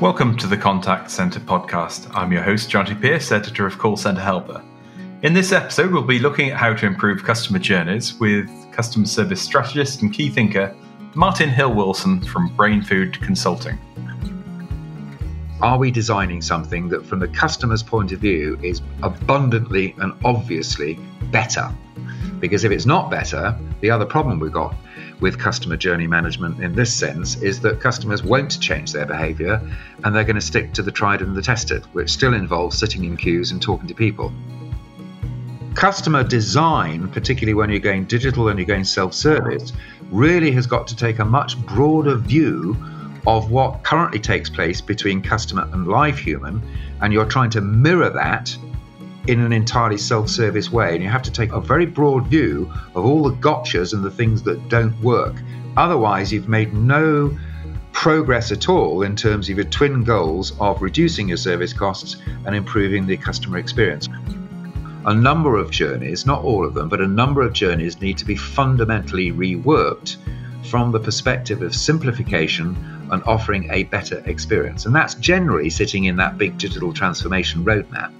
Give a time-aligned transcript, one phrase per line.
[0.00, 2.14] Welcome to the Contact Centre podcast.
[2.14, 4.62] I'm your host, Jonty Pearce, editor of Call Centre Helper.
[5.22, 9.40] In this episode, we'll be looking at how to improve customer journeys with customer service
[9.40, 10.76] strategist and key thinker
[11.14, 13.78] Martin Hill Wilson from Brainfood Consulting.
[15.62, 20.98] Are we designing something that, from the customer's point of view, is abundantly and obviously
[21.30, 21.74] better?
[22.38, 24.74] Because if it's not better, the other problem we've got
[25.20, 29.60] with customer journey management in this sense is that customers won't change their behavior
[30.04, 33.04] and they're going to stick to the tried and the tested, which still involves sitting
[33.04, 34.32] in queues and talking to people.
[35.74, 39.72] Customer design, particularly when you're going digital and you're going self service,
[40.10, 42.76] really has got to take a much broader view
[43.26, 46.62] of what currently takes place between customer and live human,
[47.02, 48.56] and you're trying to mirror that
[49.28, 50.94] in an entirely self service way.
[50.94, 54.10] And you have to take a very broad view of all the gotchas and the
[54.10, 55.34] things that don't work.
[55.76, 57.36] Otherwise, you've made no
[57.92, 62.54] progress at all in terms of your twin goals of reducing your service costs and
[62.54, 64.08] improving the customer experience.
[65.06, 68.24] A number of journeys, not all of them, but a number of journeys need to
[68.24, 70.16] be fundamentally reworked
[70.66, 72.76] from the perspective of simplification
[73.10, 74.84] and offering a better experience.
[74.84, 78.12] And that's generally sitting in that big digital transformation roadmap.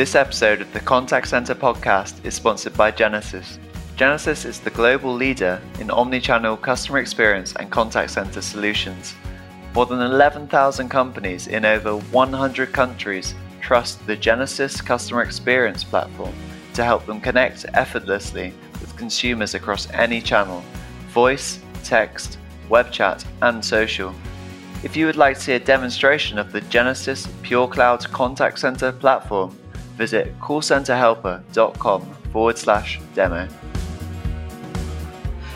[0.00, 3.58] This episode of the Contact Center podcast is sponsored by Genesys.
[3.98, 9.14] Genesys is the global leader in omnichannel customer experience and contact center solutions.
[9.74, 16.32] More than 11,000 companies in over 100 countries trust the Genesys customer experience platform
[16.72, 20.64] to help them connect effortlessly with consumers across any channel
[21.08, 22.38] voice, text,
[22.70, 24.14] web chat, and social.
[24.82, 28.92] If you would like to see a demonstration of the Genesys Pure Cloud Contact Center
[28.92, 29.54] platform,
[30.00, 32.00] visit callcenterhelper.com
[32.32, 33.46] forward slash demo.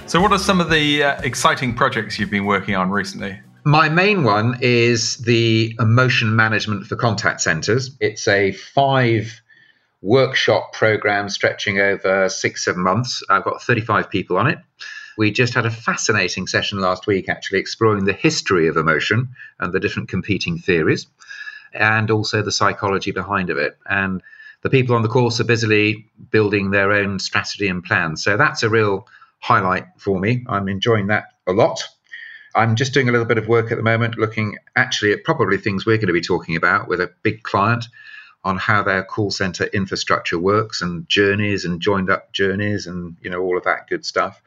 [0.07, 3.41] So, what are some of the uh, exciting projects you've been working on recently?
[3.65, 7.97] My main one is the emotion management for contact centers.
[8.01, 9.41] It's a five
[10.03, 13.23] workshop program stretching over six, seven months.
[13.31, 14.59] I've got 35 people on it.
[15.17, 19.73] We just had a fascinating session last week, actually, exploring the history of emotion and
[19.73, 21.07] the different competing theories
[21.75, 23.77] and also the psychology behind of it.
[23.89, 24.23] And
[24.63, 28.17] the people on the course are busily building their own strategy and plan.
[28.17, 29.07] So that's a real
[29.41, 30.45] highlight for me.
[30.49, 31.83] I'm enjoying that a lot.
[32.55, 35.59] I'm just doing a little bit of work at the moment, looking actually at probably
[35.59, 37.87] things we're going to be talking about with a big client
[38.45, 43.31] on how their call center infrastructure works and journeys and joined up journeys and you
[43.31, 44.41] know all of that good stuff.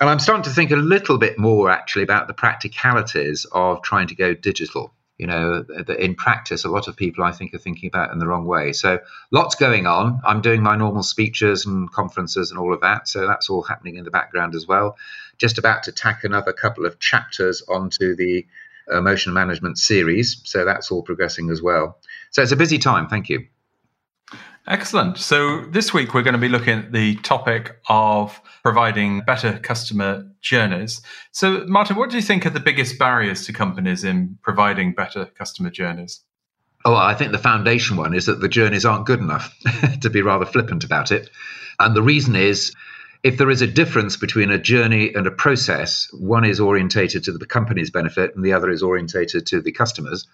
[0.00, 4.06] And I'm starting to think a little bit more actually about the practicalities of trying
[4.08, 7.58] to go digital you know, that in practice, a lot of people I think are
[7.58, 8.72] thinking about in the wrong way.
[8.72, 9.00] So
[9.32, 10.20] lots going on.
[10.24, 13.08] I'm doing my normal speeches and conferences and all of that.
[13.08, 14.96] So that's all happening in the background as well.
[15.36, 18.46] Just about to tack another couple of chapters onto the
[18.90, 20.40] emotion management series.
[20.44, 21.98] So that's all progressing as well.
[22.30, 23.08] So it's a busy time.
[23.08, 23.48] Thank you.
[24.68, 25.16] Excellent.
[25.16, 30.30] So this week we're going to be looking at the topic of providing better customer
[30.42, 31.00] journeys.
[31.32, 35.24] So, Martin, what do you think are the biggest barriers to companies in providing better
[35.24, 36.20] customer journeys?
[36.84, 39.56] Oh, I think the foundation one is that the journeys aren't good enough,
[40.02, 41.30] to be rather flippant about it.
[41.80, 42.74] And the reason is
[43.22, 47.32] if there is a difference between a journey and a process, one is orientated to
[47.32, 50.26] the company's benefit and the other is orientated to the customers.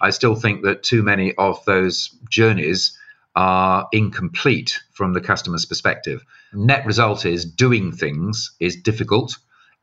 [0.00, 2.96] I still think that too many of those journeys
[3.34, 6.22] are incomplete from the customer's perspective.
[6.52, 9.36] Net result is doing things is difficult,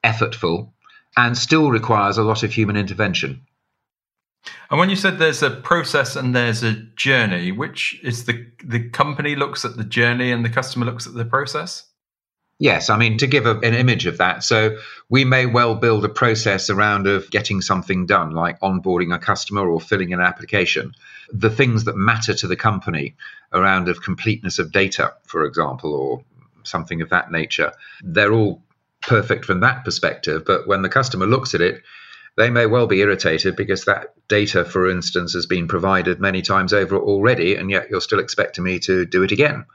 [0.04, 0.72] effortful,
[1.18, 3.42] and still requires a lot of human intervention.
[4.70, 8.90] And when you said there's a process and there's a journey, which is the the
[8.90, 11.89] company looks at the journey and the customer looks at the process?
[12.62, 14.44] Yes, I mean to give a, an image of that.
[14.44, 14.78] So
[15.08, 19.68] we may well build a process around of getting something done, like onboarding a customer
[19.68, 20.94] or filling an application.
[21.32, 23.16] The things that matter to the company
[23.54, 26.24] around of completeness of data, for example, or
[26.64, 27.72] something of that nature,
[28.04, 28.62] they're all
[29.02, 30.44] perfect from that perspective.
[30.46, 31.82] But when the customer looks at it,
[32.36, 36.74] they may well be irritated because that data, for instance, has been provided many times
[36.74, 39.66] over already, and yet you're still expecting me to do it again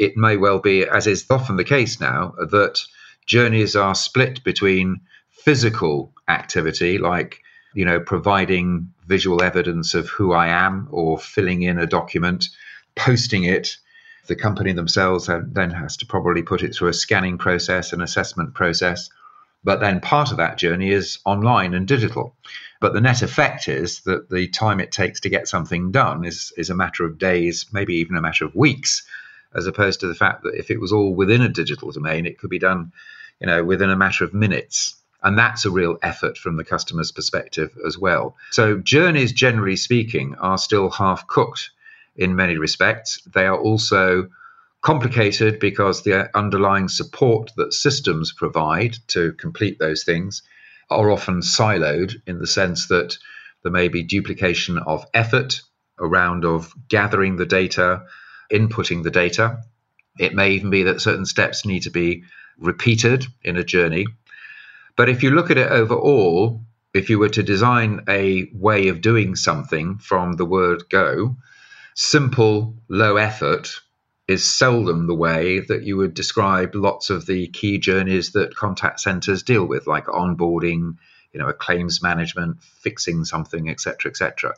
[0.00, 2.80] it may well be, as is often the case now, that
[3.26, 7.42] journeys are split between physical activity, like
[7.74, 12.48] you know, providing visual evidence of who I am or filling in a document,
[12.96, 13.76] posting it.
[14.26, 18.54] The company themselves then has to probably put it through a scanning process, an assessment
[18.54, 19.10] process.
[19.62, 22.34] But then part of that journey is online and digital.
[22.80, 26.52] But the net effect is that the time it takes to get something done is,
[26.56, 29.02] is a matter of days, maybe even a matter of weeks
[29.54, 32.38] as opposed to the fact that if it was all within a digital domain, it
[32.38, 32.92] could be done,
[33.40, 34.96] you know, within a matter of minutes.
[35.22, 38.36] And that's a real effort from the customer's perspective as well.
[38.52, 41.70] So, journeys, generally speaking, are still half cooked
[42.16, 43.20] in many respects.
[43.32, 44.28] They are also
[44.80, 50.42] complicated because the underlying support that systems provide to complete those things
[50.88, 53.16] are often siloed in the sense that
[53.62, 55.60] there may be duplication of effort
[55.98, 58.02] around of gathering the data,
[58.52, 59.62] inputting the data.
[60.18, 62.24] It may even be that certain steps need to be
[62.58, 64.06] repeated in a journey.
[64.96, 66.60] But if you look at it overall,
[66.92, 71.36] if you were to design a way of doing something from the word go,
[71.94, 73.80] simple, low effort
[74.28, 79.00] is seldom the way that you would describe lots of the key journeys that contact
[79.00, 80.96] centers deal with, like onboarding,
[81.32, 84.54] you know, a claims management, fixing something, etc., etc.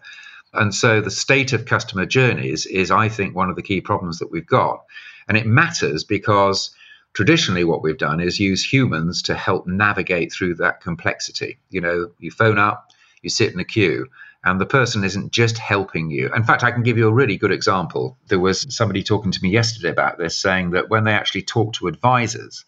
[0.52, 4.18] And so the state of customer journeys is, I think, one of the key problems
[4.18, 4.84] that we've got.
[5.28, 6.74] And it matters because
[7.14, 11.58] traditionally what we've done is use humans to help navigate through that complexity.
[11.70, 12.90] You know, you phone up,
[13.22, 14.06] you sit in a queue,
[14.44, 16.30] and the person isn't just helping you.
[16.34, 18.18] In fact, I can give you a really good example.
[18.26, 21.74] There was somebody talking to me yesterday about this, saying that when they actually talk
[21.74, 22.64] to advisors,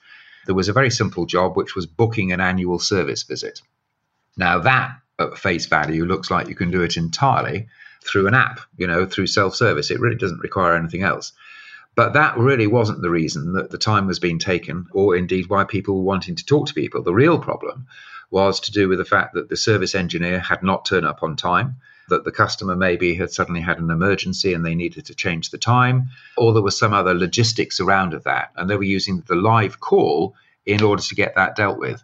[0.47, 3.61] there was a very simple job, which was booking an annual service visit.
[4.37, 7.69] Now, that at face value looks like you can do it entirely
[8.05, 9.91] through an app, you know, through self service.
[9.91, 11.33] It really doesn't require anything else.
[11.95, 15.65] But that really wasn't the reason that the time was being taken, or indeed why
[15.65, 17.03] people were wanting to talk to people.
[17.03, 17.87] The real problem
[18.31, 21.37] was to do with the fact that the service engineer had not turned up on
[21.37, 21.77] time,
[22.09, 25.59] that the customer maybe had suddenly had an emergency and they needed to change the
[25.59, 28.51] time, or there was some other logistics around of that.
[28.57, 30.35] And they were using the live call
[30.67, 32.03] in order to get that dealt with.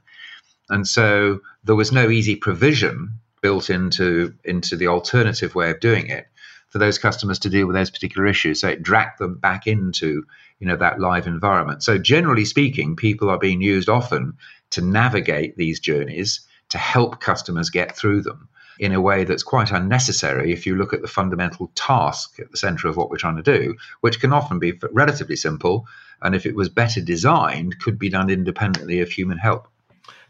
[0.70, 6.08] And so there was no easy provision built into into the alternative way of doing
[6.08, 6.26] it
[6.68, 8.60] for those customers to deal with those particular issues.
[8.60, 10.24] So it dragged them back into
[10.60, 11.82] you know that live environment.
[11.82, 14.34] So generally speaking, people are being used often
[14.70, 19.72] to navigate these journeys to help customers get through them in a way that's quite
[19.72, 23.36] unnecessary if you look at the fundamental task at the center of what we're trying
[23.36, 25.86] to do, which can often be relatively simple.
[26.22, 29.68] And if it was better designed, could be done independently of human help.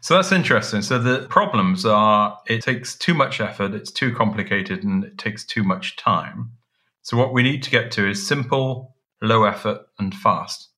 [0.01, 0.81] So that's interesting.
[0.81, 5.45] So the problems are it takes too much effort, it's too complicated, and it takes
[5.45, 6.51] too much time.
[7.03, 10.69] So what we need to get to is simple, low effort, and fast.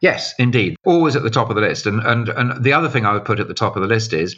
[0.00, 0.76] Yes, indeed.
[0.84, 1.86] Always at the top of the list.
[1.86, 4.12] And, and, and the other thing I would put at the top of the list
[4.12, 4.36] is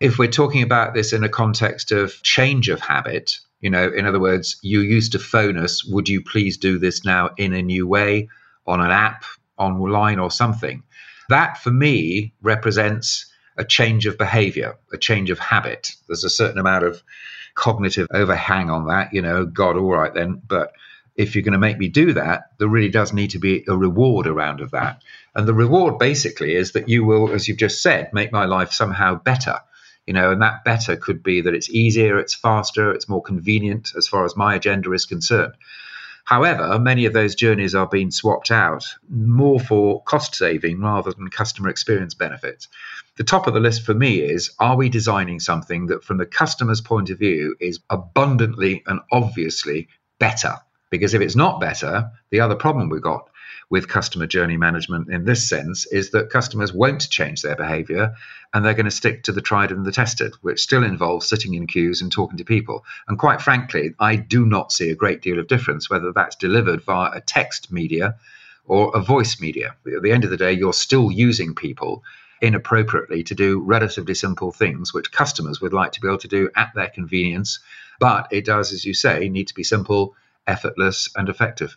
[0.00, 4.06] if we're talking about this in a context of change of habit, you know, in
[4.06, 7.62] other words, you used to phone us, would you please do this now in a
[7.62, 8.28] new way
[8.66, 9.24] on an app,
[9.58, 10.82] online, or something?
[11.28, 15.92] That for me represents a change of behavior, a change of habit.
[16.06, 17.02] There's a certain amount of
[17.54, 20.40] cognitive overhang on that, you know, God, all right then.
[20.46, 20.72] But
[21.16, 23.76] if you're going to make me do that, there really does need to be a
[23.76, 25.02] reward around of that.
[25.34, 28.72] And the reward basically is that you will, as you've just said, make my life
[28.72, 29.60] somehow better.
[30.06, 33.92] You know, and that better could be that it's easier, it's faster, it's more convenient
[33.96, 35.54] as far as my agenda is concerned.
[36.26, 41.28] However, many of those journeys are being swapped out more for cost saving rather than
[41.28, 42.66] customer experience benefits.
[43.16, 46.26] The top of the list for me is are we designing something that, from the
[46.26, 49.86] customer's point of view, is abundantly and obviously
[50.18, 50.54] better?
[50.90, 53.30] Because if it's not better, the other problem we've got
[53.68, 58.14] with customer journey management in this sense is that customers won't change their behavior
[58.54, 61.54] and they're going to stick to the tried and the tested, which still involves sitting
[61.54, 62.84] in queues and talking to people.
[63.08, 66.82] And quite frankly, I do not see a great deal of difference whether that's delivered
[66.82, 68.16] via a text media
[68.66, 69.74] or a voice media.
[69.94, 72.04] At the end of the day, you're still using people
[72.40, 76.50] inappropriately to do relatively simple things which customers would like to be able to do
[76.54, 77.58] at their convenience.
[77.98, 80.14] But it does, as you say, need to be simple
[80.46, 81.76] effortless, and effective.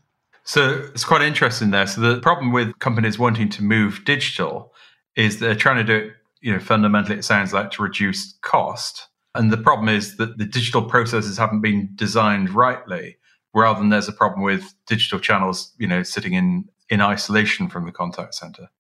[0.50, 1.86] So it's quite interesting there.
[1.86, 4.74] So the problem with companies wanting to move digital
[5.16, 9.10] is they're trying to do it, you know, fundamentally it sounds like to reduce cost.
[9.36, 13.18] And the problem is that the digital processes haven't been designed rightly,
[13.54, 17.86] rather than there's a problem with digital channels, you know, sitting in in isolation from
[17.86, 18.72] the contact center.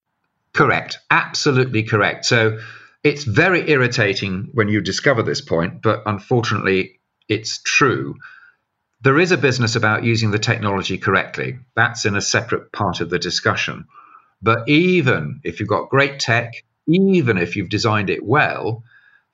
[0.53, 0.97] Correct.
[1.11, 2.25] Absolutely correct.
[2.25, 2.57] So
[3.03, 8.15] it's very irritating when you discover this point, but unfortunately it's true
[9.01, 11.57] there is a business about using the technology correctly.
[11.75, 13.87] That's in a separate part of the discussion.
[14.41, 18.83] But even if you've got great tech, even if you've designed it well,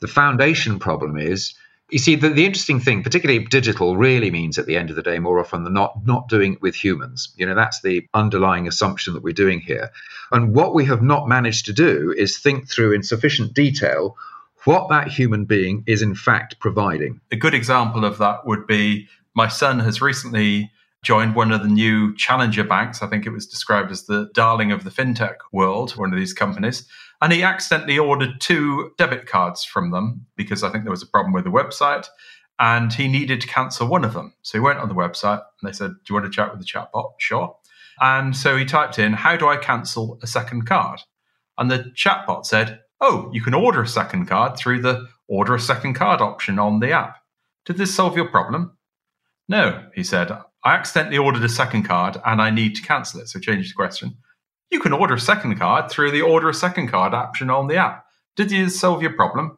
[0.01, 1.55] the foundation problem is
[1.89, 5.03] you see the, the interesting thing particularly digital really means at the end of the
[5.03, 8.67] day more often than not not doing it with humans you know that's the underlying
[8.67, 9.91] assumption that we're doing here
[10.31, 14.17] and what we have not managed to do is think through in sufficient detail
[14.63, 19.07] what that human being is in fact providing a good example of that would be
[19.35, 20.71] my son has recently
[21.03, 23.03] joined one of the new challenger banks.
[23.03, 26.33] I think it was described as the darling of the fintech world, one of these
[26.33, 26.87] companies.
[27.21, 31.07] and he accidentally ordered two debit cards from them because I think there was a
[31.07, 32.07] problem with the website
[32.59, 34.33] and he needed to cancel one of them.
[34.41, 36.59] So he went on the website and they said, Do you want to chat with
[36.59, 37.11] the chatbot?
[37.19, 37.55] Sure.
[38.01, 41.01] And so he typed in, How do I cancel a second card?
[41.57, 45.59] And the chatbot said, Oh, you can order a second card through the order a
[45.59, 47.17] second card option on the app.
[47.65, 48.74] Did this solve your problem?
[49.47, 50.31] No, he said.
[50.63, 53.29] I accidentally ordered a second card and I need to cancel it.
[53.29, 54.17] So change the question.
[54.71, 57.77] You can order a second card through the order a second card option on the
[57.77, 58.05] app.
[58.35, 59.57] Did this solve your problem?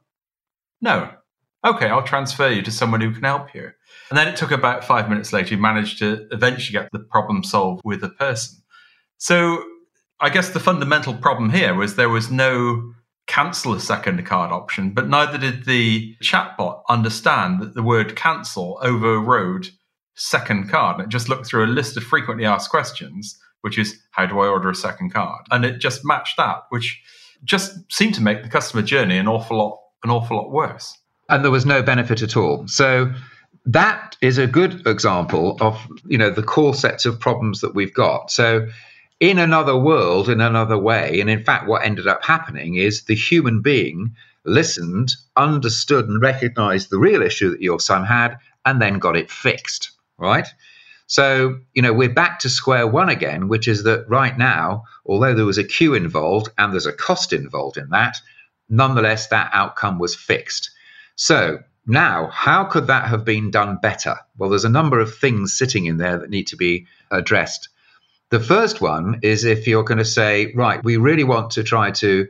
[0.81, 1.11] No.
[1.65, 3.71] Okay, I'll transfer you to someone who can help you.
[4.09, 7.43] And then it took about five minutes later, you managed to eventually get the problem
[7.43, 8.59] solved with a person.
[9.17, 9.63] So
[10.19, 12.93] I guess the fundamental problem here was there was no
[13.27, 18.79] cancel a second card option, but neither did the chatbot understand that the word cancel
[18.81, 19.69] overrode
[20.15, 20.97] second card.
[20.97, 24.39] And it just looked through a list of frequently asked questions, which is how do
[24.39, 25.45] I order a second card?
[25.51, 26.99] And it just matched that, which
[27.43, 30.97] just seemed to make the customer journey an awful lot an awful lot worse.
[31.29, 32.67] And there was no benefit at all.
[32.67, 33.11] So
[33.65, 37.93] that is a good example of you know the core sets of problems that we've
[37.93, 38.31] got.
[38.31, 38.67] So
[39.19, 41.19] in another world, in another way.
[41.19, 46.89] And in fact, what ended up happening is the human being listened, understood, and recognized
[46.89, 50.47] the real issue that your son had, and then got it fixed, right?
[51.07, 55.33] So, you know, we're back to square one again, which is that right now, although
[55.33, 58.17] there was a queue involved and there's a cost involved in that,
[58.69, 60.69] nonetheless, that outcome was fixed.
[61.15, 64.17] So, now, how could that have been done better?
[64.37, 67.69] Well, there's a number of things sitting in there that need to be addressed.
[68.29, 71.91] The first one is if you're going to say, right, we really want to try
[71.91, 72.27] to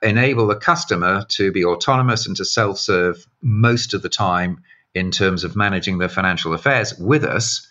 [0.00, 4.62] enable the customer to be autonomous and to self serve most of the time
[4.94, 7.66] in terms of managing their financial affairs with us.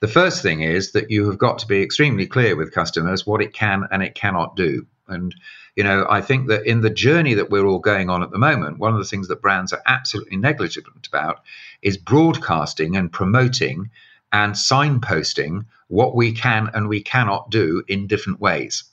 [0.00, 3.40] The first thing is that you have got to be extremely clear with customers what
[3.40, 4.86] it can and it cannot do.
[5.08, 5.34] And,
[5.74, 8.38] you know, I think that in the journey that we're all going on at the
[8.38, 11.40] moment, one of the things that brands are absolutely negligent about
[11.80, 13.90] is broadcasting and promoting
[14.32, 18.84] and signposting what we can and we cannot do in different ways.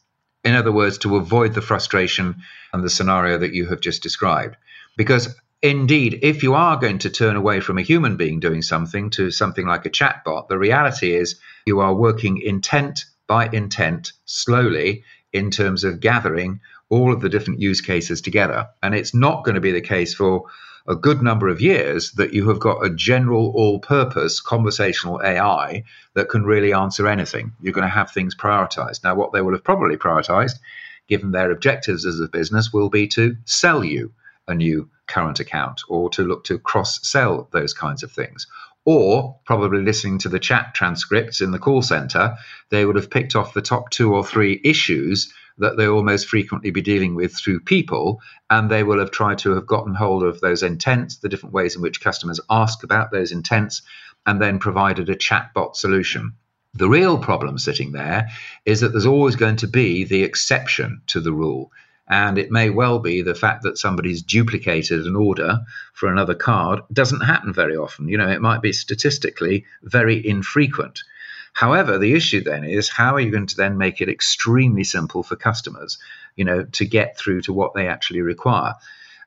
[0.43, 2.35] In other words, to avoid the frustration
[2.73, 4.55] and the scenario that you have just described.
[4.97, 9.09] Because indeed, if you are going to turn away from a human being doing something
[9.11, 15.03] to something like a chatbot, the reality is you are working intent by intent slowly
[15.31, 18.67] in terms of gathering all of the different use cases together.
[18.81, 20.45] And it's not going to be the case for
[20.87, 25.83] a good number of years that you have got a general all purpose conversational AI
[26.15, 27.53] that can really answer anything.
[27.61, 29.03] You're going to have things prioritized.
[29.03, 30.59] Now, what they will have probably prioritized,
[31.07, 34.11] given their objectives as a business, will be to sell you
[34.47, 38.47] a new current account or to look to cross sell those kinds of things.
[38.85, 42.35] Or probably listening to the chat transcripts in the call center,
[42.69, 46.27] they would have picked off the top two or three issues that they will most
[46.27, 50.23] frequently be dealing with through people, and they will have tried to have gotten hold
[50.23, 53.81] of those intents, the different ways in which customers ask about those intents,
[54.25, 56.33] and then provided a chatbot solution.
[56.73, 58.29] The real problem sitting there
[58.65, 61.71] is that there's always going to be the exception to the rule.
[62.07, 65.59] And it may well be the fact that somebody's duplicated an order
[65.93, 68.07] for another card doesn't happen very often.
[68.07, 71.03] You know, it might be statistically very infrequent.
[71.59, 75.23] However, the issue then is how are you going to then make it extremely simple
[75.23, 75.97] for customers,
[76.37, 78.75] you know, to get through to what they actually require?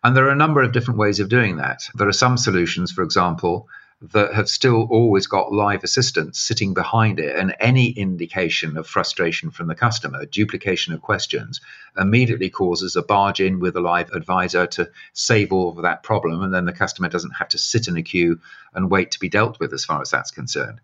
[0.02, 1.82] And there are a number of different ways of doing that.
[1.94, 3.68] There are some solutions, for example,
[4.00, 9.50] that have still always got live assistants sitting behind it, and any indication of frustration
[9.50, 11.60] from the customer, duplication of questions,
[11.98, 16.42] immediately causes a barge in with a live advisor to save all of that problem,
[16.42, 18.40] and then the customer doesn't have to sit in a queue
[18.72, 20.80] and wait to be dealt with as far as that's concerned.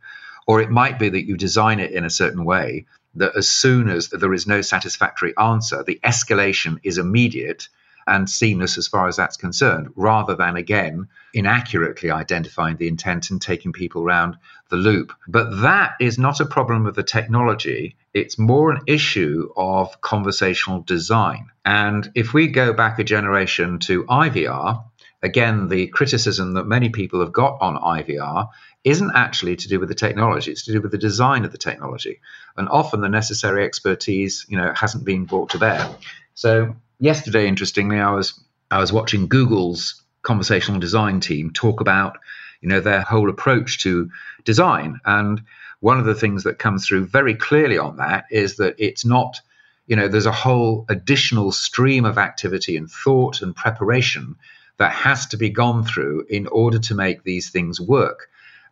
[0.49, 3.89] Or it might be that you design it in a certain way that as soon
[3.89, 7.69] as there is no satisfactory answer, the escalation is immediate
[8.07, 13.43] and seamless as far as that's concerned, rather than again inaccurately identifying the intent and
[13.43, 14.39] taking people around
[14.71, 15.13] the loop.
[15.29, 20.81] But that is not a problem of the technology, it's more an issue of conversational
[20.81, 21.51] design.
[21.67, 24.83] And if we go back a generation to IVR,
[25.23, 28.49] again, the criticism that many people have got on IVR
[28.85, 31.59] isn't actually to do with the technology it's to do with the design of the
[31.59, 32.21] technology.
[32.57, 35.89] And often the necessary expertise you know hasn't been brought to bear.
[36.35, 38.41] So yesterday interestingly i was
[38.73, 42.19] i was watching google's conversational design team talk about
[42.61, 44.11] you know their whole approach to
[44.45, 45.01] design.
[45.05, 45.43] And
[45.81, 49.41] one of the things that comes through very clearly on that is that it's not
[49.87, 54.37] you know there's a whole additional stream of activity and thought and preparation
[54.79, 58.21] that has to be gone through in order to make these things work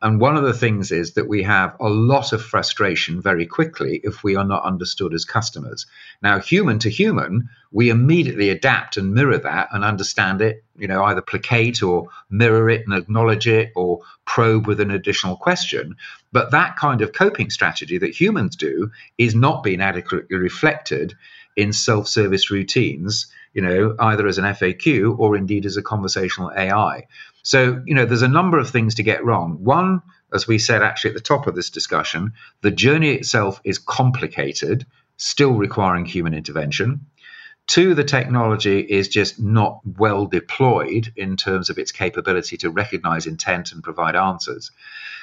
[0.02, 4.00] And one of the things is that we have a lot of frustration very quickly
[4.04, 5.86] if we are not understood as customers.
[6.22, 11.02] Now, human to human, we immediately adapt and mirror that and understand it, you know,
[11.04, 15.96] either placate or mirror it and acknowledge it or probe with an additional question.
[16.32, 21.14] But that kind of coping strategy that humans do is not being adequately reflected
[21.56, 26.52] in self service routines, you know, either as an FAQ or indeed as a conversational
[26.54, 27.06] AI.
[27.42, 29.64] So, you know, there's a number of things to get wrong.
[29.64, 30.02] One,
[30.34, 34.84] as we said actually at the top of this discussion, the journey itself is complicated,
[35.16, 37.06] still requiring human intervention.
[37.66, 43.26] Two, the technology is just not well deployed in terms of its capability to recognize
[43.26, 44.70] intent and provide answers.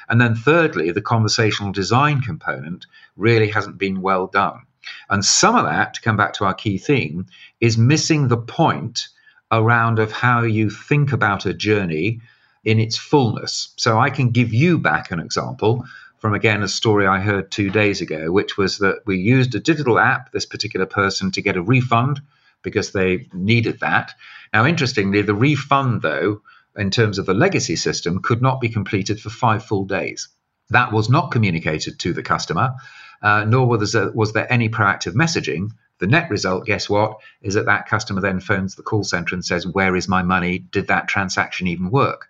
[0.09, 4.63] And then thirdly, the conversational design component really hasn't been well done.
[5.09, 7.27] And some of that, to come back to our key theme,
[7.59, 9.07] is missing the point
[9.51, 12.21] around of how you think about a journey
[12.63, 13.73] in its fullness.
[13.77, 15.85] So I can give you back an example
[16.19, 19.59] from again a story I heard two days ago, which was that we used a
[19.59, 22.21] digital app, this particular person, to get a refund
[22.61, 24.13] because they needed that.
[24.53, 26.41] Now, interestingly, the refund, though,
[26.77, 30.29] in terms of the legacy system, could not be completed for five full days.
[30.69, 32.75] That was not communicated to the customer,
[33.23, 35.71] uh, nor was there, was there any proactive messaging
[36.03, 39.45] the net result, guess what, is that that customer then phones the call center and
[39.45, 40.59] says, Where is my money?
[40.59, 42.29] Did that transaction even work?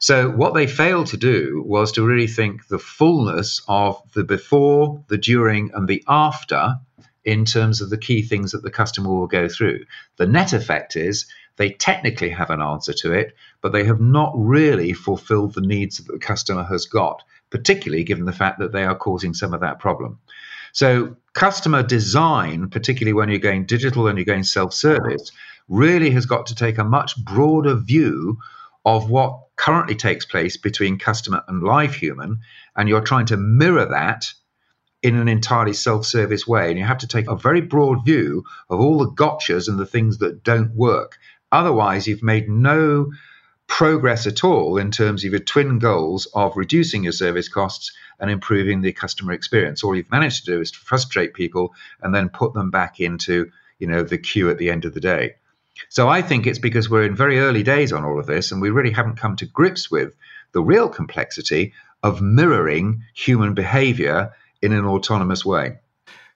[0.00, 5.04] So, what they failed to do was to really think the fullness of the before,
[5.06, 6.74] the during, and the after
[7.24, 9.84] in terms of the key things that the customer will go through.
[10.16, 11.26] The net effect is
[11.56, 15.98] they technically have an answer to it, but they have not really fulfilled the needs
[15.98, 19.60] that the customer has got, particularly given the fact that they are causing some of
[19.60, 20.18] that problem.
[20.72, 25.32] So, customer design, particularly when you're going digital and you're going self service,
[25.68, 28.38] really has got to take a much broader view
[28.84, 32.40] of what currently takes place between customer and live human.
[32.76, 34.26] And you're trying to mirror that
[35.02, 36.68] in an entirely self service way.
[36.68, 39.86] And you have to take a very broad view of all the gotchas and the
[39.86, 41.18] things that don't work.
[41.52, 43.10] Otherwise, you've made no
[43.66, 48.30] progress at all in terms of your twin goals of reducing your service costs and
[48.30, 49.82] improving the customer experience.
[49.82, 53.50] All you've managed to do is to frustrate people and then put them back into,
[53.78, 55.34] you know, the queue at the end of the day.
[55.88, 58.62] So I think it's because we're in very early days on all of this and
[58.62, 60.14] we really haven't come to grips with
[60.52, 64.32] the real complexity of mirroring human behavior
[64.62, 65.78] in an autonomous way.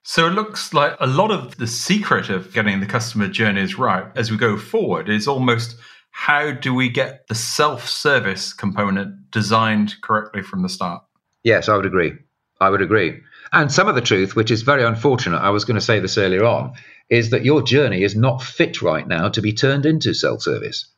[0.03, 4.07] So it looks like a lot of the secret of getting the customer journeys right
[4.17, 5.77] as we go forward is almost
[6.11, 11.03] how do we get the self service component designed correctly from the start?
[11.45, 12.13] Yes, I would agree.
[12.61, 13.21] I would agree.
[13.53, 16.19] And some of the truth, which is very unfortunate, I was going to say this
[16.19, 16.75] earlier on,
[17.09, 20.93] is that your journey is not fit right now to be turned into self service.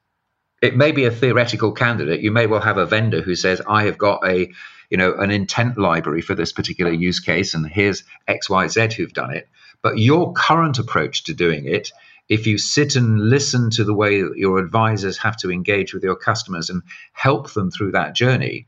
[0.62, 2.20] It may be a theoretical candidate.
[2.20, 4.52] You may well have a vendor who says, I have got a
[4.92, 9.32] you know an intent library for this particular use case and here's xyz who've done
[9.34, 9.48] it
[9.80, 11.90] but your current approach to doing it
[12.28, 16.14] if you sit and listen to the way your advisors have to engage with your
[16.14, 18.66] customers and help them through that journey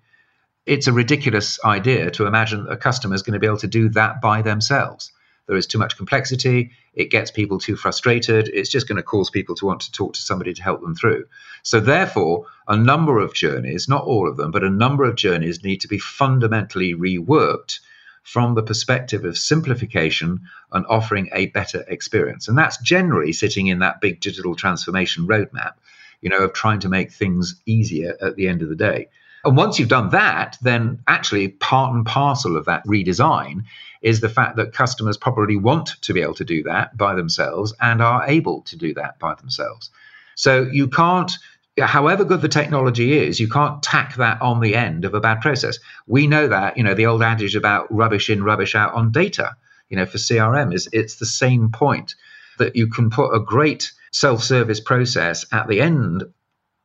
[0.67, 3.67] it's a ridiculous idea to imagine that a customer is going to be able to
[3.67, 5.13] do that by themselves.
[5.47, 6.71] There is too much complexity.
[6.95, 8.49] It gets people too frustrated.
[8.49, 10.95] It's just going to cause people to want to talk to somebody to help them
[10.95, 11.27] through.
[11.63, 15.63] So, therefore, a number of journeys, not all of them, but a number of journeys
[15.63, 17.81] need to be fundamentally reworked
[18.23, 20.41] from the perspective of simplification
[20.73, 22.49] and offering a better experience.
[22.49, 25.75] And that's generally sitting in that big digital transformation roadmap,
[26.23, 29.09] you know, of trying to make things easier at the end of the day.
[29.45, 33.65] And once you've done that, then actually part and parcel of that redesign
[34.05, 37.73] is the fact that customers probably want to be able to do that by themselves
[37.81, 39.91] and are able to do that by themselves.
[40.35, 41.33] So you can't,
[41.81, 45.41] however good the technology is, you can't tack that on the end of a bad
[45.41, 45.79] process.
[46.07, 49.57] We know that, you know, the old adage about rubbish in, rubbish out on data,
[49.89, 52.15] you know, for CRM is it's the same point
[52.59, 56.25] that you can put a great self-service process at the end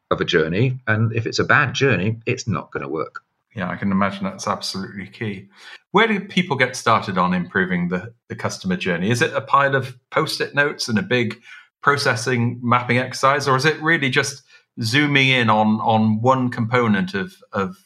[0.10, 0.80] of a journey.
[0.88, 3.24] And if it's a bad journey, it's not going to work.
[3.56, 5.50] Yeah, I can imagine that's absolutely key.
[5.92, 9.10] Where do people get started on improving the, the customer journey?
[9.10, 11.40] Is it a pile of post it notes and a big
[11.82, 14.44] processing mapping exercise, or is it really just
[14.82, 17.78] zooming in on, on one component of, of,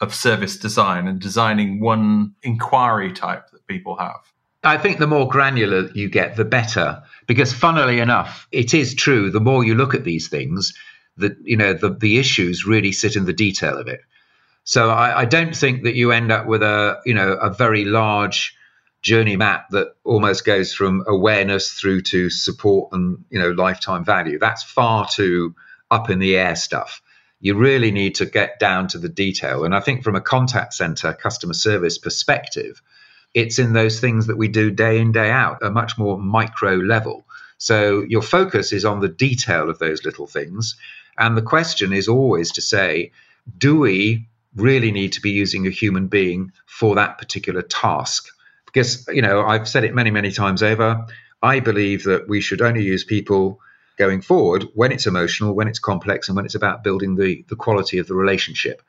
[0.00, 4.20] of service design and designing one inquiry type that people have?
[4.64, 7.02] I think the more granular you get, the better.
[7.26, 10.72] Because, funnily enough, it is true, the more you look at these things,
[11.16, 14.00] that you know the, the issues really sit in the detail of it.
[14.64, 17.84] So I, I don't think that you end up with a you know a very
[17.84, 18.56] large
[19.02, 24.38] journey map that almost goes from awareness through to support and you know lifetime value.
[24.38, 25.54] That's far too
[25.90, 27.02] up in the air stuff.
[27.40, 29.64] You really need to get down to the detail.
[29.64, 32.80] And I think from a contact center customer service perspective,
[33.34, 36.76] it's in those things that we do day in, day out, a much more micro
[36.76, 37.26] level.
[37.58, 40.76] So your focus is on the detail of those little things.
[41.18, 43.10] And the question is always to say,
[43.58, 48.28] do we really need to be using a human being for that particular task?
[48.66, 51.06] Because, you know, I've said it many, many times over.
[51.42, 53.60] I believe that we should only use people
[53.98, 57.56] going forward when it's emotional, when it's complex, and when it's about building the, the
[57.56, 58.82] quality of the relationship.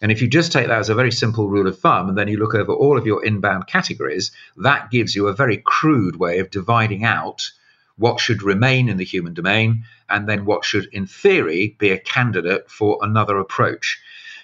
[0.00, 2.28] And if you just take that as a very simple rule of thumb, and then
[2.28, 6.38] you look over all of your inbound categories, that gives you a very crude way
[6.38, 7.50] of dividing out
[7.96, 11.98] what should remain in the human domain and then what should, in theory, be a
[11.98, 14.00] candidate for another approach.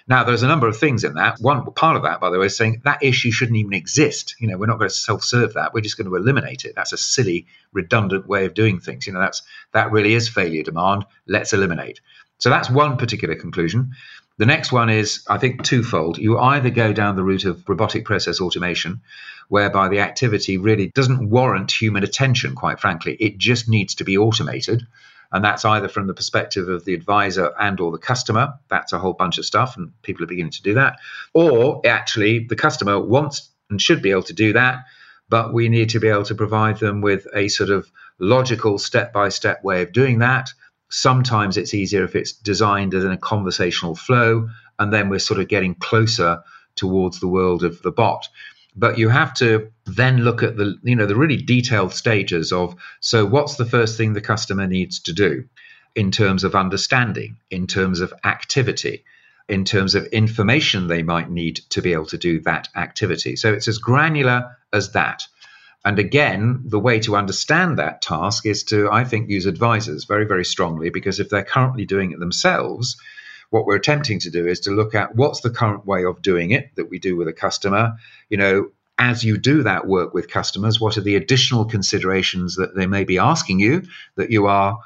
[0.07, 1.39] Now, there's a number of things in that.
[1.39, 4.35] One part of that, by the way, is saying that issue shouldn't even exist.
[4.39, 5.73] You know, we're not going to self-serve that.
[5.73, 6.75] We're just going to eliminate it.
[6.75, 9.07] That's a silly, redundant way of doing things.
[9.07, 9.41] You know, that's
[9.73, 11.05] that really is failure demand.
[11.27, 12.01] Let's eliminate.
[12.37, 13.93] So that's one particular conclusion.
[14.37, 16.17] The next one is, I think, twofold.
[16.17, 19.01] You either go down the route of robotic process automation,
[19.47, 23.15] whereby the activity really doesn't warrant human attention, quite frankly.
[23.19, 24.85] It just needs to be automated
[25.35, 28.53] and that's either from the perspective of the advisor and or the customer.
[28.69, 30.97] That's a whole bunch of stuff and people are beginning to do that.
[31.33, 34.85] Or actually the customer wants and should be able to do that
[35.27, 39.11] but we need to be able to provide them with a sort of logical step
[39.11, 40.49] by step way of doing that.
[40.89, 44.47] Sometimes it's easier if it's designed as in a conversational flow
[44.79, 46.41] and then we're sort of getting closer
[46.75, 48.29] towards the world of the bot
[48.75, 52.75] but you have to then look at the you know the really detailed stages of
[52.99, 55.45] so what's the first thing the customer needs to do
[55.95, 59.03] in terms of understanding in terms of activity
[59.47, 63.35] in terms of information they might need to be able to do that activity?
[63.35, 65.21] So it's as granular as that.
[65.83, 70.25] And again the way to understand that task is to i think use advisors very
[70.25, 72.97] very strongly because if they're currently doing it themselves
[73.55, 76.51] what we're attempting to do is to look at what's the current way of doing
[76.51, 77.95] it that we do with a customer.
[78.27, 82.75] You know, as you do that work with customers, what are the additional considerations that
[82.75, 83.83] they may be asking you
[84.17, 84.79] that you are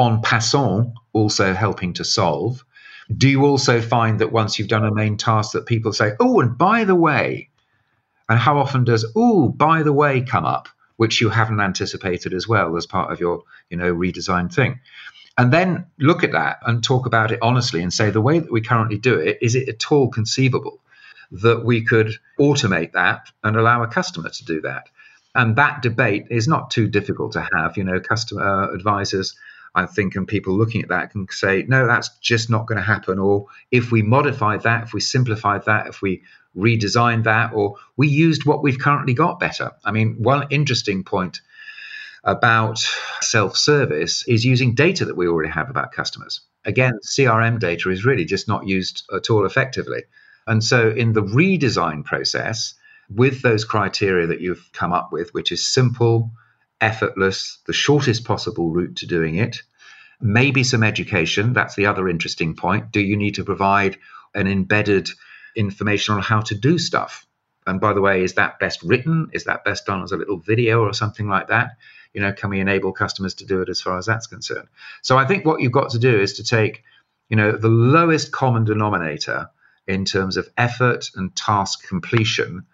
[0.00, 2.64] en passant also helping to solve?
[3.14, 6.40] Do you also find that once you've done a main task that people say, oh,
[6.40, 7.50] and by the way,
[8.30, 12.48] and how often does, oh, by the way come up, which you haven't anticipated as
[12.48, 14.80] well as part of your, you know, redesigned thing?
[15.36, 18.52] And then look at that and talk about it honestly and say the way that
[18.52, 20.80] we currently do it is it at all conceivable
[21.32, 24.88] that we could automate that and allow a customer to do that?
[25.34, 29.34] And that debate is not too difficult to have you know customer advisors
[29.74, 32.84] i think and people looking at that can say no that's just not going to
[32.84, 36.22] happen or if we modified that if we simplified that if we
[36.56, 39.72] redesigned that or we used what we've currently got better.
[39.84, 41.40] I mean one interesting point
[42.24, 42.78] about
[43.20, 46.40] self service is using data that we already have about customers.
[46.64, 50.04] Again, CRM data is really just not used at all effectively.
[50.46, 52.74] And so, in the redesign process,
[53.10, 56.32] with those criteria that you've come up with, which is simple,
[56.80, 59.62] effortless, the shortest possible route to doing it,
[60.20, 61.52] maybe some education.
[61.52, 62.92] That's the other interesting point.
[62.92, 63.98] Do you need to provide
[64.34, 65.10] an embedded
[65.54, 67.26] information on how to do stuff?
[67.66, 69.30] And by the way, is that best written?
[69.32, 71.76] Is that best done as a little video or something like that?
[72.14, 74.68] You know, can we enable customers to do it as far as that's concerned?
[75.02, 76.84] So I think what you've got to do is to take,
[77.28, 79.50] you know, the lowest common denominator
[79.86, 82.64] in terms of effort and task completion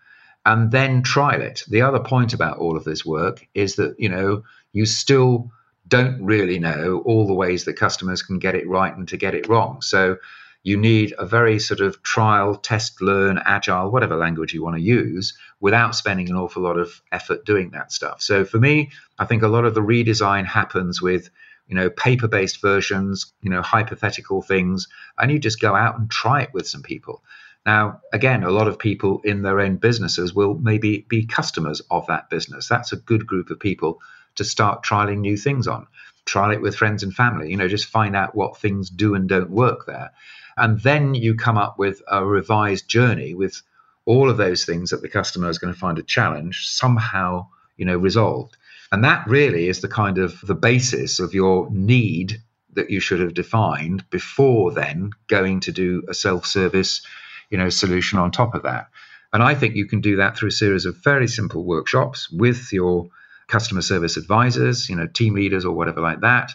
[0.46, 1.64] and then trial it.
[1.68, 5.50] The other point about all of this work is that, you know, you still
[5.88, 9.34] don't really know all the ways that customers can get it right and to get
[9.34, 9.82] it wrong.
[9.82, 10.18] So
[10.62, 14.82] you need a very sort of trial, test, learn, agile, whatever language you want to
[14.82, 18.22] use, without spending an awful lot of effort doing that stuff.
[18.22, 21.30] So for me, I think a lot of the redesign happens with
[21.68, 26.42] you know paper-based versions, you know hypothetical things, and you just go out and try
[26.42, 27.22] it with some people.
[27.66, 32.06] Now, again, a lot of people in their own businesses will maybe be customers of
[32.06, 32.68] that business.
[32.68, 34.00] That's a good group of people
[34.36, 35.86] to start trialing new things on.
[36.24, 39.28] Trial it with friends and family, you know, just find out what things do and
[39.28, 40.12] don't work there.
[40.56, 43.62] And then you come up with a revised journey with
[44.10, 47.46] all of those things that the customer is going to find a challenge somehow,
[47.76, 48.56] you know, resolved.
[48.90, 52.42] And that really is the kind of the basis of your need
[52.72, 57.02] that you should have defined before then going to do a self-service,
[57.50, 58.88] you know, solution on top of that.
[59.32, 62.72] And I think you can do that through a series of very simple workshops with
[62.72, 63.08] your
[63.46, 66.50] customer service advisors, you know, team leaders or whatever like that.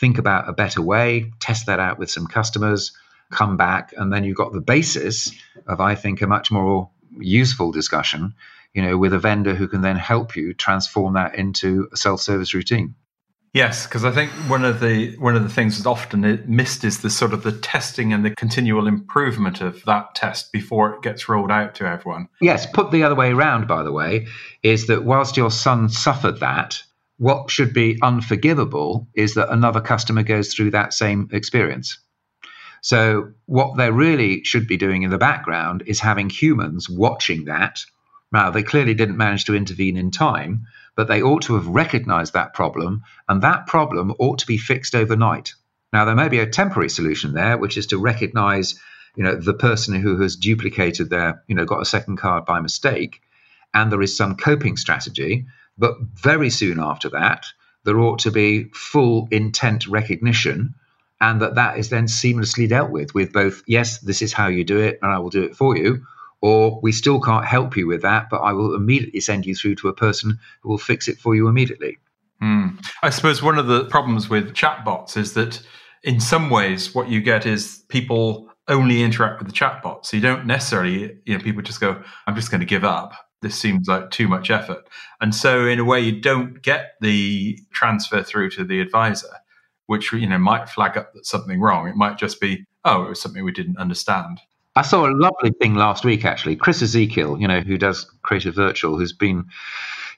[0.00, 2.90] Think about a better way, test that out with some customers,
[3.30, 5.32] come back, and then you've got the basis
[5.68, 8.34] of, I think, a much more useful discussion,
[8.74, 12.54] you know, with a vendor who can then help you transform that into a self-service
[12.54, 12.94] routine.
[13.56, 17.00] Yes, because I think one of the one of the things that's often missed is
[17.00, 21.26] the sort of the testing and the continual improvement of that test before it gets
[21.26, 22.28] rolled out to everyone.
[22.42, 24.26] Yes, put the other way around, by the way,
[24.62, 26.82] is that whilst your son suffered that,
[27.16, 31.98] what should be unforgivable is that another customer goes through that same experience.
[32.86, 37.84] So, what they really should be doing in the background is having humans watching that.
[38.30, 42.34] Now, they clearly didn't manage to intervene in time, but they ought to have recognized
[42.34, 45.54] that problem, and that problem ought to be fixed overnight.
[45.92, 48.78] Now, there may be a temporary solution there, which is to recognize
[49.16, 52.60] you know, the person who has duplicated their, you know, got a second card by
[52.60, 53.20] mistake,
[53.74, 55.46] and there is some coping strategy.
[55.76, 57.46] But very soon after that,
[57.82, 60.76] there ought to be full intent recognition
[61.20, 64.64] and that that is then seamlessly dealt with with both yes this is how you
[64.64, 66.04] do it and i will do it for you
[66.42, 69.74] or we still can't help you with that but i will immediately send you through
[69.74, 71.96] to a person who will fix it for you immediately
[72.42, 72.76] mm.
[73.02, 75.60] i suppose one of the problems with chatbots is that
[76.02, 80.22] in some ways what you get is people only interact with the chatbot so you
[80.22, 83.86] don't necessarily you know people just go i'm just going to give up this seems
[83.86, 84.88] like too much effort.
[85.20, 89.28] And so, in a way, you don't get the transfer through to the advisor,
[89.86, 91.88] which you know might flag up that something wrong.
[91.88, 94.40] It might just be, oh, it was something we didn't understand.
[94.76, 96.56] I saw a lovely thing last week, actually.
[96.56, 99.46] Chris Ezekiel, you know, who does Creative Virtual, who's been,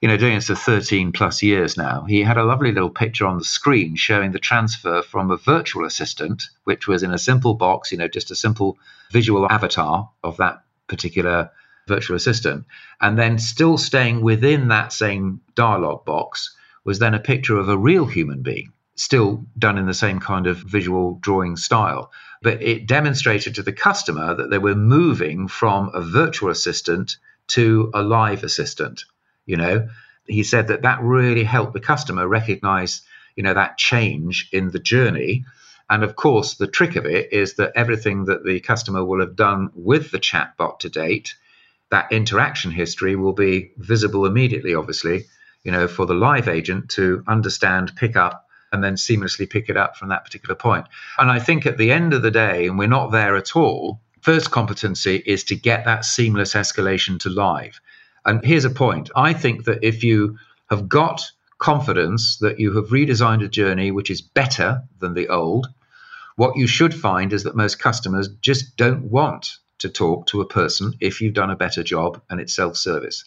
[0.01, 2.05] you know, doing this for 13 plus years now.
[2.09, 5.85] He had a lovely little picture on the screen showing the transfer from a virtual
[5.85, 8.79] assistant, which was in a simple box, you know, just a simple
[9.13, 11.53] visual avatar of that particular
[11.87, 12.65] virtual assistant.
[13.01, 17.79] And then still staying within that same dialogue box was then a picture of a
[17.79, 22.11] real human being, still done in the same kind of visual drawing style.
[22.43, 27.17] But it demonstrated to the customer that they were moving from a virtual assistant
[27.49, 29.05] to a live assistant.
[29.47, 29.89] You know,
[30.27, 33.03] he said that that really helped the customer recognize,
[33.35, 35.45] you know, that change in the journey.
[35.91, 39.37] And of course, the trick of it is that everything that the customer will have
[39.37, 41.35] done with the chatbot to date
[41.91, 45.25] that interaction history will be visible immediately, obviously,
[45.65, 49.77] you know, for the live agent to understand, pick up, and then seamlessly pick it
[49.77, 50.87] up from that particular point.
[51.19, 54.01] And I think at the end of the day, and we're not there at all,
[54.21, 57.81] first competency is to get that seamless escalation to live.
[58.25, 60.39] And here's a point I think that if you
[60.71, 61.23] have got
[61.59, 65.67] confidence that you have redesigned a journey which is better than the old,
[66.37, 70.47] what you should find is that most customers just don't want to talk to a
[70.47, 73.25] person if you've done a better job and it's self service.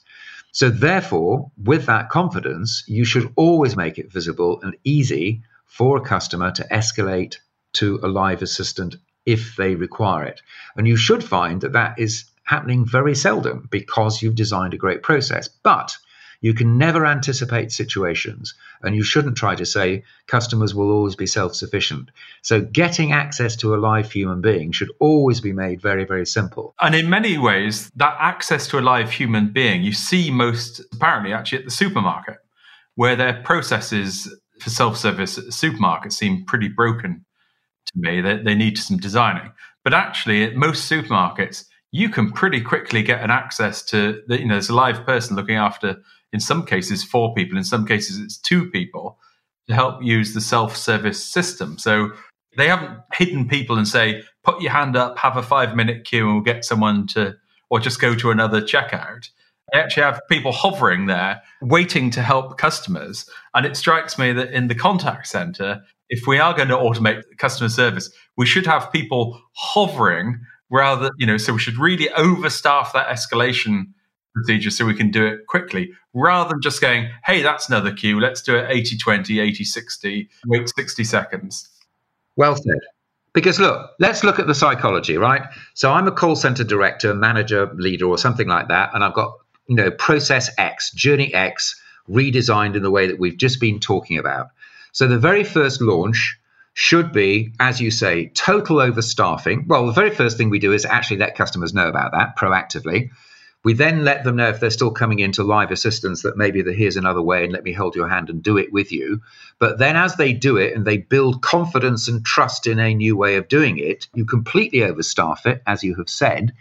[0.54, 6.02] So, therefore, with that confidence, you should always make it visible and easy for a
[6.02, 7.38] customer to escalate
[7.74, 10.42] to a live assistant if they require it.
[10.76, 15.04] And you should find that that is happening very seldom because you've designed a great
[15.04, 15.48] process.
[15.48, 15.96] But
[16.42, 21.28] you can never anticipate situations, and you shouldn't try to say customers will always be
[21.28, 22.10] self sufficient.
[22.42, 26.74] So, getting access to a live human being should always be made very, very simple.
[26.82, 31.32] And in many ways, that access to a live human being you see most apparently
[31.32, 32.38] actually at the supermarket,
[32.96, 37.24] where their processes for self service at the supermarket seem pretty broken
[37.86, 38.20] to me.
[38.20, 39.52] They, they need some designing.
[39.84, 44.56] But actually, at most supermarkets, you can pretty quickly get an access to you know
[44.56, 46.02] there's a live person looking after
[46.34, 49.18] in some cases four people, in some cases it's two people
[49.68, 51.78] to help use the self-service system.
[51.78, 52.12] So
[52.58, 56.26] they haven't hidden people and say, put your hand up, have a five minute queue
[56.26, 57.36] and we'll get someone to,
[57.70, 59.30] or just go to another checkout.
[59.72, 63.26] They actually have people hovering there waiting to help customers.
[63.54, 67.24] And it strikes me that in the contact center, if we are going to automate
[67.38, 72.92] customer service, we should have people hovering rather, you know, so we should really overstaff
[72.94, 73.94] that escalation
[74.34, 78.20] procedure so we can do it quickly rather than just going, hey, that's another queue.
[78.20, 81.70] Let's do it 80 20, 80 60, wait 60 seconds.
[82.36, 82.80] Well said.
[83.34, 85.44] Because look, let's look at the psychology, right?
[85.74, 89.38] So I'm a call center director, manager, leader, or something like that, and I've got,
[89.68, 94.18] you know, process X, journey X redesigned in the way that we've just been talking
[94.18, 94.48] about.
[94.92, 96.38] So the very first launch
[96.74, 99.68] should be, as you say, total overstaffing.
[99.68, 103.12] Well, the very first thing we do is actually let customers know about that proactively.
[103.64, 106.74] We then let them know if they're still coming into live assistance that maybe the,
[106.74, 109.22] here's another way and let me hold your hand and do it with you.
[109.60, 113.16] But then as they do it and they build confidence and trust in a new
[113.16, 116.54] way of doing it, you completely overstaff it, as you have said,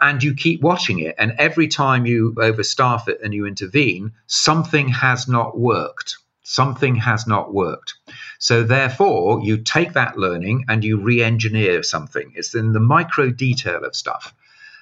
[0.00, 1.14] and you keep watching it.
[1.18, 6.18] And every time you overstaff it and you intervene, something has not worked.
[6.42, 7.94] Something has not worked.
[8.38, 12.32] So therefore, you take that learning and you re-engineer something.
[12.36, 14.34] It's in the micro detail of stuff.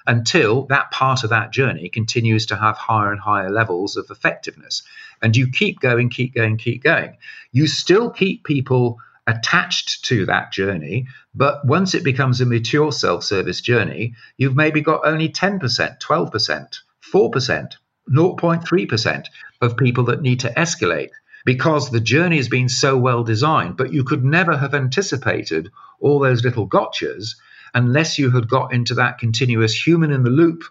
[0.07, 4.83] Until that part of that journey continues to have higher and higher levels of effectiveness.
[5.21, 7.17] And you keep going, keep going, keep going.
[7.51, 11.07] You still keep people attached to that journey.
[11.35, 16.79] But once it becomes a mature self service journey, you've maybe got only 10%, 12%,
[17.13, 17.71] 4%,
[18.09, 19.25] 0.3%
[19.61, 21.09] of people that need to escalate
[21.45, 23.75] because the journey has been so well designed.
[23.75, 27.35] But you could never have anticipated all those little gotchas
[27.73, 30.63] unless you had got into that continuous human in the loop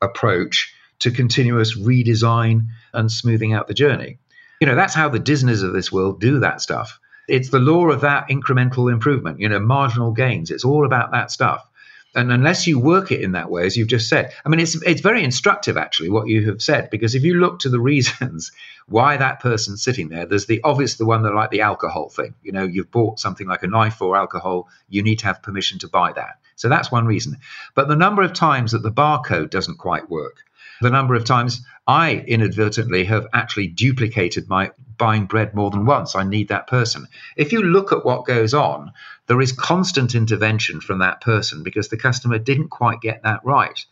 [0.00, 4.18] approach to continuous redesign and smoothing out the journey.
[4.60, 6.98] You know, that's how the Disneys of this world do that stuff.
[7.28, 10.50] It's the law of that incremental improvement, you know, marginal gains.
[10.50, 11.66] It's all about that stuff.
[12.14, 14.80] And unless you work it in that way, as you've just said, I mean, it's
[14.82, 18.52] it's very instructive actually what you have said because if you look to the reasons
[18.86, 22.34] why that person's sitting there, there's the obvious the one that like the alcohol thing.
[22.42, 25.80] You know, you've bought something like a knife or alcohol, you need to have permission
[25.80, 26.38] to buy that.
[26.56, 27.38] So that's one reason.
[27.74, 30.38] But the number of times that the barcode doesn't quite work,
[30.80, 36.16] the number of times I inadvertently have actually duplicated my buying bread more than once.
[36.16, 37.06] I need that person.
[37.36, 38.92] If you look at what goes on,
[39.26, 43.84] there is constant intervention from that person because the customer didn't quite get that right.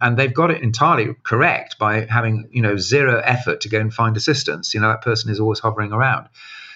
[0.00, 3.92] And they've got it entirely correct by having, you know, zero effort to go and
[3.92, 4.74] find assistance.
[4.74, 6.28] You know, that person is always hovering around.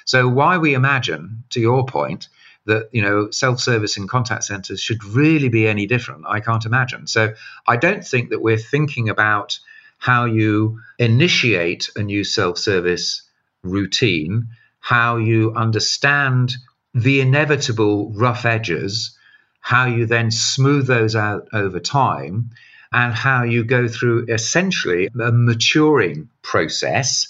[0.05, 2.29] So why we imagine, to your point,
[2.71, 7.07] that you know self-service in contact centers should really be any different i can't imagine
[7.07, 7.33] so
[7.69, 9.59] i don't think that we're thinking about
[10.01, 13.23] how you initiate a new self-service
[13.63, 14.49] routine,
[14.81, 16.55] how you understand
[16.95, 19.17] the inevitable rough edges,
[19.61, 22.51] how you then smooth those out over time,
[22.93, 27.29] and how you go through essentially a maturing process.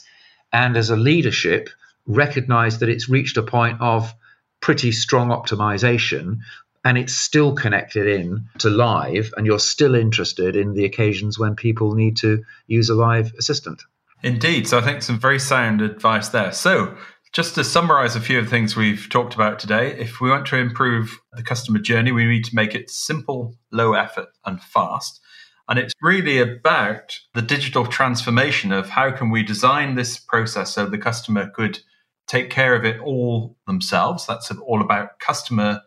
[0.52, 1.68] And as a leadership,
[2.06, 4.14] recognize that it's reached a point of
[4.60, 6.38] pretty strong optimization
[6.84, 11.54] and it's still connected in to live and you're still interested in the occasions when
[11.54, 13.82] people need to use a live assistant.
[14.22, 14.68] Indeed.
[14.68, 16.52] So I think some very sound advice there.
[16.52, 16.96] So
[17.32, 20.46] just to summarize a few of the things we've talked about today, if we want
[20.46, 25.20] to improve the customer journey, we need to make it simple, low effort, and fast.
[25.68, 30.86] And it's really about the digital transformation of how can we design this process so
[30.86, 31.78] the customer could
[32.26, 34.26] take care of it all themselves.
[34.26, 35.80] That's all about customer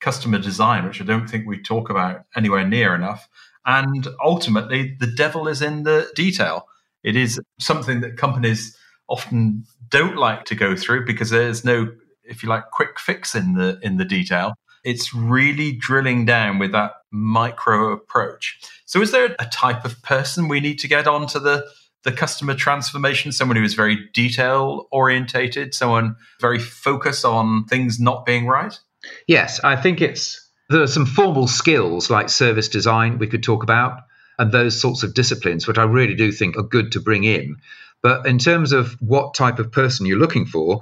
[0.00, 3.28] customer design, which I don't think we talk about anywhere near enough.
[3.66, 6.66] And ultimately, the devil is in the detail.
[7.02, 8.76] It is something that companies
[9.08, 11.92] often don't like to go through because there's no,
[12.24, 14.54] if you like, quick fix in the in the detail.
[14.82, 18.58] It's really drilling down with that micro approach.
[18.86, 21.66] So, is there a type of person we need to get onto the
[22.04, 23.32] the customer transformation?
[23.32, 28.78] Someone who is very detail orientated, someone very focused on things not being right.
[29.26, 33.62] Yes, I think it's there are some formal skills like service design we could talk
[33.62, 34.02] about
[34.38, 37.56] and those sorts of disciplines, which I really do think are good to bring in.
[38.02, 40.80] But in terms of what type of person you're looking for,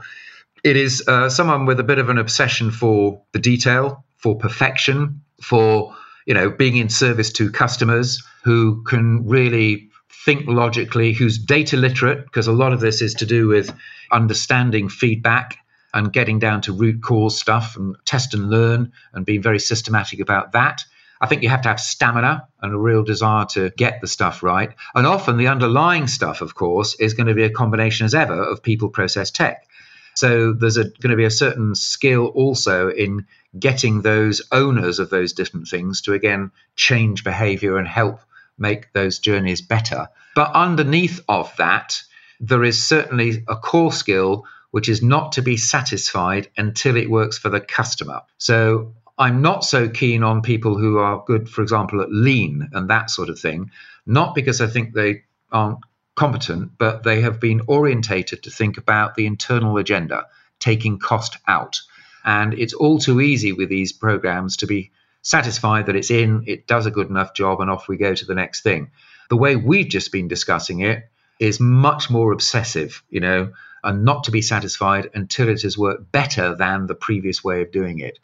[0.62, 5.22] it is uh, someone with a bit of an obsession for the detail, for perfection,
[5.42, 5.94] for
[6.26, 9.87] you know being in service to customers who can really
[10.28, 13.74] think logically, who's data literate, because a lot of this is to do with
[14.12, 15.56] understanding feedback
[15.94, 20.20] and getting down to root cause stuff and test and learn and being very systematic
[20.20, 20.84] about that.
[21.18, 24.42] I think you have to have stamina and a real desire to get the stuff
[24.42, 24.70] right.
[24.94, 28.38] And often the underlying stuff, of course, is going to be a combination as ever
[28.38, 29.66] of people, process, tech.
[30.14, 33.26] So there's a, going to be a certain skill also in
[33.58, 38.20] getting those owners of those different things to again change behavior and help
[38.58, 40.08] make those journeys better.
[40.34, 42.00] But underneath of that,
[42.40, 47.38] there is certainly a core skill which is not to be satisfied until it works
[47.38, 48.20] for the customer.
[48.36, 52.90] So I'm not so keen on people who are good, for example, at lean and
[52.90, 53.70] that sort of thing,
[54.06, 55.78] not because I think they aren't
[56.14, 60.26] competent, but they have been orientated to think about the internal agenda,
[60.60, 61.80] taking cost out.
[62.24, 64.90] And it's all too easy with these programs to be
[65.28, 68.24] satisfied that it's in, it does a good enough job, and off we go to
[68.24, 68.90] the next thing.
[69.28, 73.52] The way we've just been discussing it is much more obsessive, you know,
[73.84, 77.70] and not to be satisfied until it has worked better than the previous way of
[77.70, 78.18] doing it.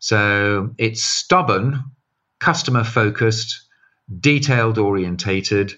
[0.00, 1.84] So it's stubborn,
[2.40, 3.62] customer focused,
[4.20, 5.74] detailed orientated,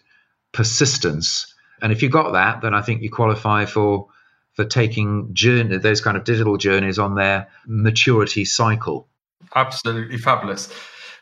[0.53, 1.55] persistence.
[1.83, 4.09] And if you've got that, then I think you qualify for
[4.55, 9.07] for taking journey those kind of digital journeys on their maturity cycle.
[9.55, 10.73] Absolutely fabulous.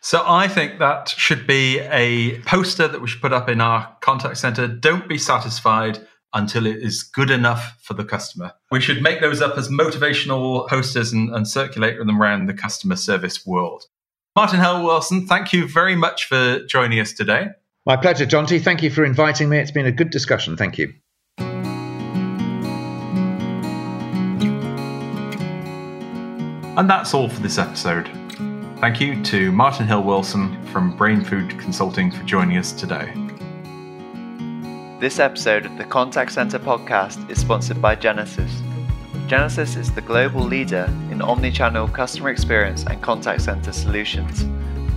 [0.01, 3.97] So I think that should be a poster that we should put up in our
[4.01, 4.69] contact center.
[4.69, 8.53] Don't be satisfied until it is good enough for the customer.
[8.71, 12.97] We should make those up as motivational posters and, and circulate them around the customer
[12.97, 13.85] service world.
[14.37, 17.49] Martin Hill Wilson, thank you very much for joining us today.
[17.87, 18.61] My pleasure, Jonty.
[18.61, 19.59] Thank you for inviting me.
[19.59, 20.57] It's been a good discussion.
[20.57, 20.93] Thank you.
[26.77, 28.09] And that's all for this episode.
[28.81, 33.12] Thank you to Martin Hill Wilson from Brainfood Consulting for joining us today.
[34.99, 38.51] This episode of the Contact Center podcast is sponsored by Genesys.
[39.29, 44.43] Genesys is the global leader in omnichannel customer experience and contact center solutions.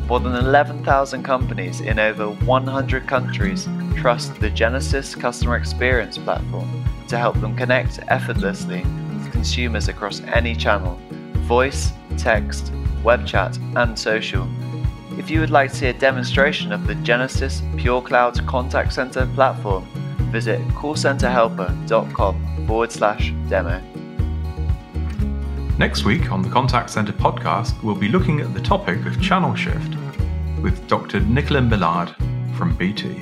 [0.07, 7.19] More than 11,000 companies in over 100 countries trust the Genesys customer experience platform to
[7.19, 10.99] help them connect effortlessly with consumers across any channel
[11.47, 12.73] voice, text,
[13.03, 14.47] web chat, and social.
[15.17, 19.25] If you would like to see a demonstration of the Genesys Pure Cloud Contact Center
[19.33, 19.87] platform,
[20.29, 23.81] visit callcenterhelper.com forward slash demo.
[25.77, 29.55] Next week on the Contact Center podcast, we'll be looking at the topic of channel
[29.55, 29.95] shift
[30.61, 31.21] with Dr.
[31.21, 32.13] Nicola Millard
[32.57, 33.19] from BT.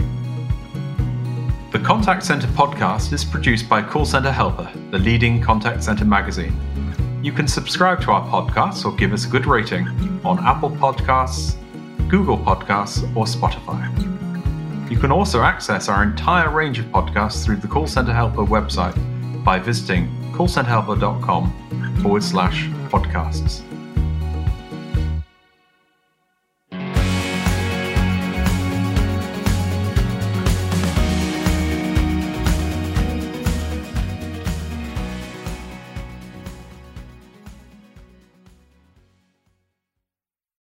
[1.72, 6.56] The Contact Center podcast is produced by Call Center Helper, the leading contact center magazine.
[7.26, 9.88] You can subscribe to our podcast or give us a good rating
[10.24, 11.56] on Apple Podcasts,
[12.08, 13.82] Google Podcasts, or Spotify.
[14.92, 18.94] You can also access our entire range of podcasts through the Call Center Helper website
[19.44, 23.64] by visiting callcenterhelper.com forward slash podcasts.